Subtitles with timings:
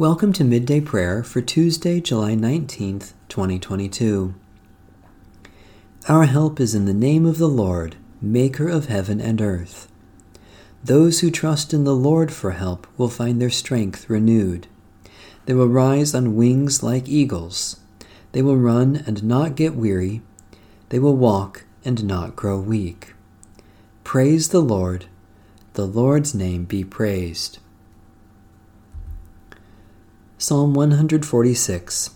[0.00, 4.34] Welcome to Midday Prayer for Tuesday, July 19th, 2022.
[6.08, 9.92] Our help is in the name of the Lord, Maker of heaven and earth.
[10.82, 14.68] Those who trust in the Lord for help will find their strength renewed.
[15.44, 17.78] They will rise on wings like eagles.
[18.32, 20.22] They will run and not get weary.
[20.88, 23.12] They will walk and not grow weak.
[24.02, 25.04] Praise the Lord.
[25.74, 27.58] The Lord's name be praised.
[30.42, 32.12] Psalm 146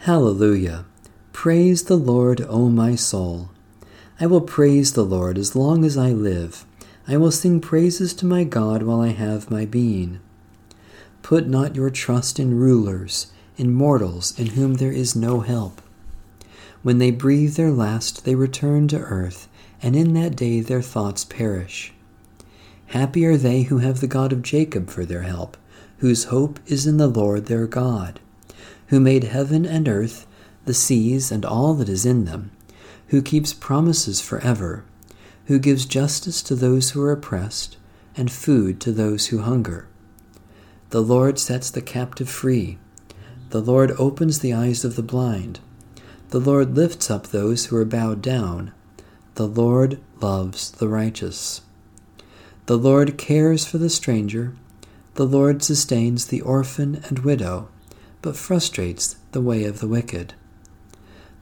[0.00, 0.84] Hallelujah!
[1.32, 3.48] Praise the Lord, O my soul.
[4.20, 6.66] I will praise the Lord as long as I live.
[7.08, 10.20] I will sing praises to my God while I have my being.
[11.22, 15.80] Put not your trust in rulers, in mortals in whom there is no help.
[16.82, 19.48] When they breathe their last, they return to earth,
[19.82, 21.94] and in that day their thoughts perish.
[22.88, 25.56] Happy are they who have the God of Jacob for their help
[26.00, 28.20] whose hope is in the Lord their God,
[28.86, 30.26] who made heaven and earth,
[30.64, 32.50] the seas, and all that is in them,
[33.08, 34.82] who keeps promises forever,
[35.46, 37.76] who gives justice to those who are oppressed,
[38.16, 39.86] and food to those who hunger.
[40.88, 42.78] The Lord sets the captive free.
[43.50, 45.60] The Lord opens the eyes of the blind.
[46.30, 48.72] The Lord lifts up those who are bowed down.
[49.34, 51.60] The Lord loves the righteous.
[52.66, 54.54] The Lord cares for the stranger
[55.20, 57.68] the Lord sustains the orphan and widow,
[58.22, 60.32] but frustrates the way of the wicked.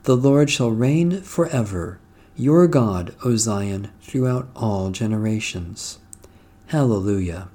[0.03, 1.97] The Lord shall reign forever,
[2.35, 5.97] your God, O Zion, throughout all generations.
[6.67, 7.47] Hallelujah.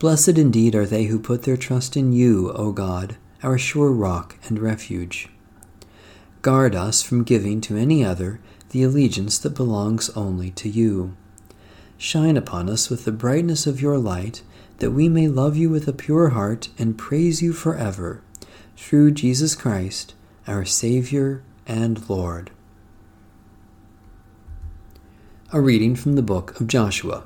[0.00, 4.34] Blessed indeed are they who put their trust in you, O God, our sure rock
[4.48, 5.28] and refuge.
[6.42, 11.14] Guard us from giving to any other the allegiance that belongs only to you.
[12.00, 14.42] Shine upon us with the brightness of your light,
[14.78, 18.22] that we may love you with a pure heart and praise you forever.
[18.76, 20.14] Through Jesus Christ,
[20.46, 22.52] our Savior and Lord.
[25.52, 27.24] A reading from the book of Joshua.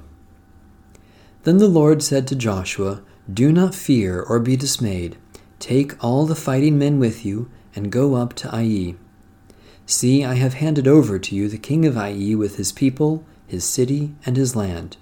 [1.43, 5.19] Then the Lord said to Joshua, Do not fear or be dismayed.
[5.59, 8.95] Take all the fighting men with you and go up to Ai.
[9.85, 13.65] See, I have handed over to you the king of Ai with his people his
[13.65, 14.97] city, and his land.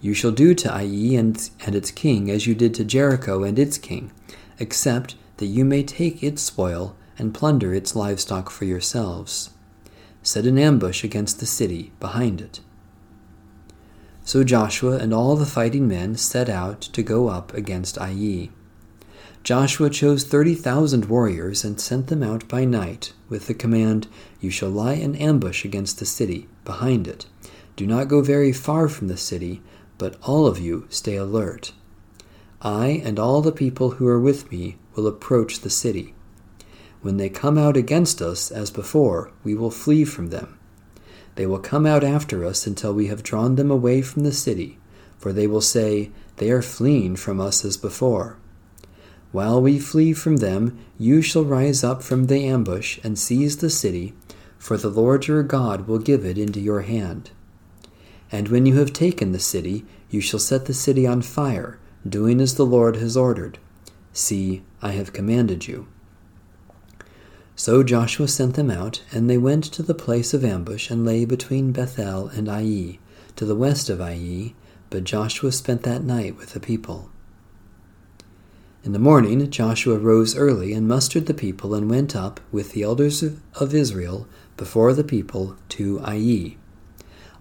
[0.00, 3.56] You shall do to Ai and, and its king as you did to Jericho and
[3.56, 4.10] its king,
[4.58, 9.50] except that you may take its spoil and plunder its livestock for yourselves.
[10.24, 12.58] Set an ambush against the city behind it.
[14.24, 18.50] So Joshua and all the fighting men set out to go up against Ai.
[19.44, 24.08] Joshua chose thirty thousand warriors and sent them out by night with the command,
[24.40, 27.26] You shall lie in ambush against the city, behind it,
[27.78, 29.62] do not go very far from the city,
[29.98, 31.72] but all of you stay alert.
[32.60, 36.12] I and all the people who are with me will approach the city.
[37.02, 40.58] When they come out against us as before, we will flee from them.
[41.36, 44.80] They will come out after us until we have drawn them away from the city,
[45.16, 48.38] for they will say, They are fleeing from us as before.
[49.30, 53.70] While we flee from them, you shall rise up from the ambush and seize the
[53.70, 54.14] city,
[54.58, 57.30] for the Lord your God will give it into your hand.
[58.30, 62.40] And when you have taken the city, you shall set the city on fire, doing
[62.40, 63.58] as the Lord has ordered.
[64.12, 65.86] See, I have commanded you.
[67.56, 71.24] So Joshua sent them out, and they went to the place of ambush and lay
[71.24, 72.98] between Bethel and Ai,
[73.36, 74.54] to the west of Ai,
[74.90, 77.10] but Joshua spent that night with the people.
[78.84, 82.84] In the morning Joshua rose early and mustered the people and went up with the
[82.84, 86.56] elders of Israel before the people to Ai.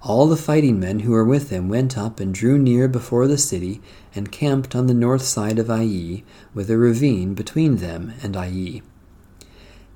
[0.03, 3.37] All the fighting men who were with him went up and drew near before the
[3.37, 3.81] city
[4.13, 8.81] and camped on the north side of Ai, with a ravine between them and Ai.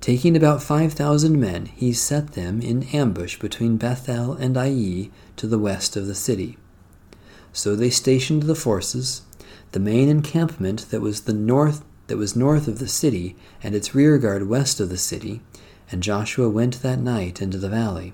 [0.02, 5.46] Taking about five thousand men, he set them in ambush between Bethel and Ai to
[5.46, 6.58] the west of the city.
[7.54, 9.22] So they stationed the forces,
[9.72, 13.94] the main encampment that was the north that was north of the city, and its
[13.94, 15.42] rearguard west of the city,
[15.92, 18.14] and Joshua went that night into the valley.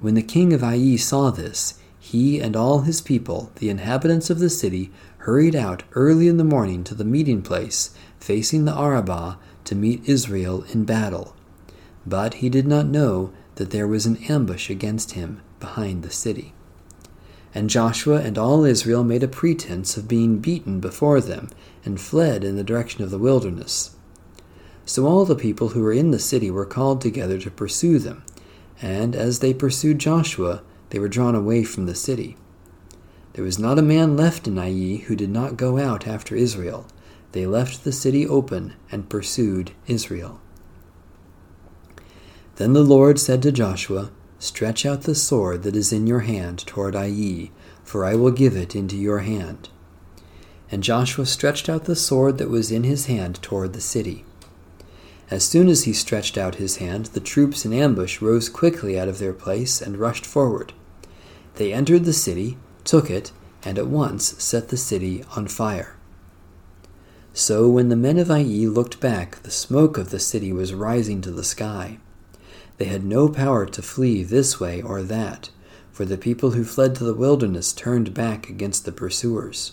[0.00, 4.38] When the king of Ai saw this, he and all his people, the inhabitants of
[4.38, 7.90] the city, hurried out early in the morning to the meeting place,
[8.20, 11.34] facing the Arabah, to meet Israel in battle.
[12.06, 16.54] But he did not know that there was an ambush against him behind the city.
[17.52, 21.50] And Joshua and all Israel made a pretense of being beaten before them,
[21.84, 23.96] and fled in the direction of the wilderness.
[24.84, 28.22] So all the people who were in the city were called together to pursue them
[28.80, 32.36] and as they pursued Joshua, they were drawn away from the city.
[33.34, 36.86] There was not a man left in Ai who did not go out after Israel.
[37.32, 40.40] They left the city open and pursued Israel.
[42.56, 44.10] Then the Lord said to Joshua,
[44.40, 47.50] Stretch out the sword that is in your hand toward Ai,
[47.84, 49.68] for I will give it into your hand.
[50.70, 54.24] And Joshua stretched out the sword that was in his hand toward the city.
[55.30, 59.08] As soon as he stretched out his hand, the troops in ambush rose quickly out
[59.08, 60.72] of their place and rushed forward.
[61.56, 63.32] They entered the city, took it,
[63.62, 65.96] and at once set the city on fire.
[67.34, 71.20] So when the men of Ai looked back, the smoke of the city was rising
[71.20, 71.98] to the sky.
[72.78, 75.50] They had no power to flee this way or that,
[75.92, 79.72] for the people who fled to the wilderness turned back against the pursuers.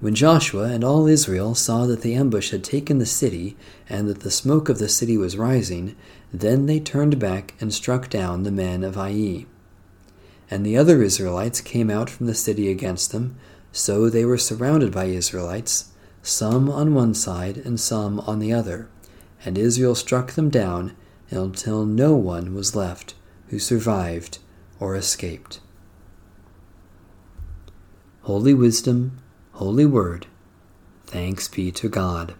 [0.00, 3.56] When Joshua and all Israel saw that the ambush had taken the city,
[3.88, 5.96] and that the smoke of the city was rising,
[6.32, 9.46] then they turned back and struck down the men of Ai.
[10.50, 13.36] And the other Israelites came out from the city against them,
[13.72, 15.90] so they were surrounded by Israelites,
[16.22, 18.88] some on one side and some on the other.
[19.44, 20.94] And Israel struck them down
[21.30, 23.14] until no one was left
[23.48, 24.38] who survived
[24.78, 25.58] or escaped.
[28.22, 29.18] Holy Wisdom,
[29.58, 30.28] Holy Word,
[31.06, 32.36] thanks be to God.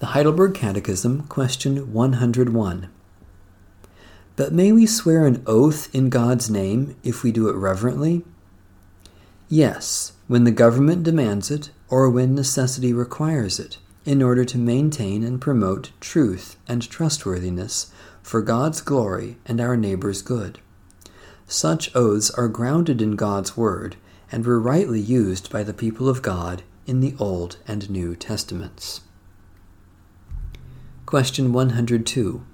[0.00, 2.88] The Heidelberg Catechism, question 101.
[4.34, 8.24] But may we swear an oath in God's name if we do it reverently?
[9.48, 15.22] Yes, when the government demands it or when necessity requires it in order to maintain
[15.22, 20.58] and promote truth and trustworthiness for God's glory and our neighbor's good.
[21.46, 23.94] Such oaths are grounded in God's Word
[24.30, 29.02] and were rightly used by the people of God in the Old and New Testaments.
[31.04, 32.44] Question 102.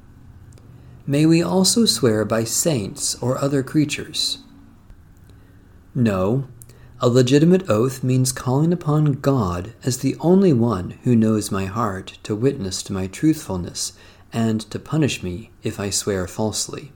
[1.06, 4.38] May we also swear by saints or other creatures?
[5.94, 6.46] No,
[7.00, 12.18] a legitimate oath means calling upon God as the only one who knows my heart
[12.22, 13.94] to witness to my truthfulness
[14.32, 16.92] and to punish me if I swear falsely.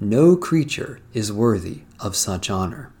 [0.00, 2.92] No creature is worthy of such honor.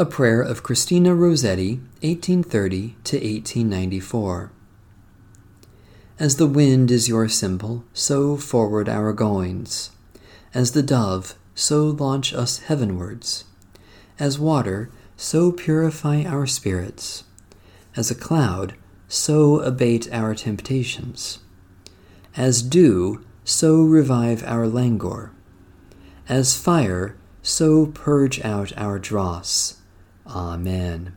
[0.00, 4.52] A prayer of Christina Rossetti, 1830 to 1894.
[6.20, 9.90] As the wind is your symbol, so forward our goings.
[10.54, 13.42] As the dove, so launch us heavenwards.
[14.20, 17.24] As water, so purify our spirits.
[17.96, 18.74] As a cloud,
[19.08, 21.40] so abate our temptations.
[22.36, 25.32] As dew, so revive our languor.
[26.28, 29.74] As fire, so purge out our dross.
[30.28, 31.14] Amen.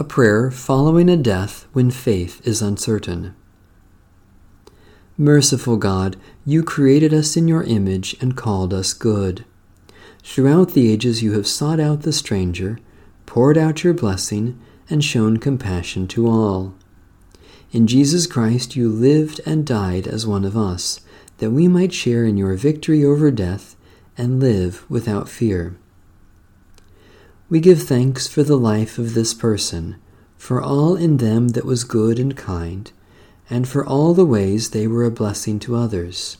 [0.00, 3.34] A prayer following a death when faith is uncertain.
[5.16, 9.44] Merciful God, you created us in your image and called us good.
[10.22, 12.78] Throughout the ages, you have sought out the stranger,
[13.26, 16.74] poured out your blessing, and shown compassion to all.
[17.70, 21.00] In Jesus Christ, you lived and died as one of us,
[21.38, 23.76] that we might share in your victory over death
[24.16, 25.76] and live without fear.
[27.50, 29.96] We give thanks for the life of this person,
[30.36, 32.92] for all in them that was good and kind,
[33.48, 36.36] and for all the ways they were a blessing to others.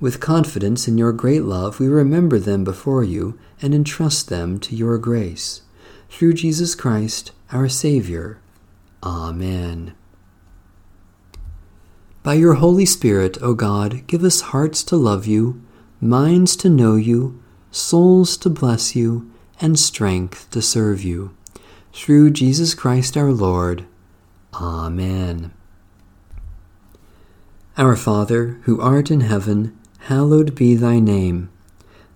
[0.00, 4.74] With confidence in your great love, we remember them before you and entrust them to
[4.74, 5.60] your grace.
[6.08, 8.38] Through Jesus Christ, our Savior.
[9.02, 9.94] Amen.
[12.22, 15.62] By your Holy Spirit, O God, give us hearts to love you,
[16.00, 21.34] minds to know you, souls to bless you, and strength to serve you.
[21.92, 23.86] Through Jesus Christ our Lord.
[24.54, 25.52] Amen.
[27.78, 31.50] Our Father, who art in heaven, hallowed be thy name.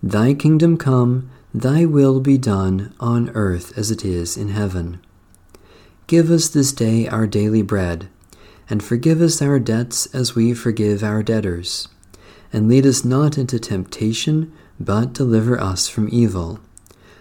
[0.03, 5.01] Thy kingdom come, thy will be done on earth as it is in heaven.
[6.07, 8.09] Give us this day our daily bread,
[8.69, 11.89] and forgive us our debts as we forgive our debtors.
[12.53, 16.61] And lead us not into temptation, but deliver us from evil.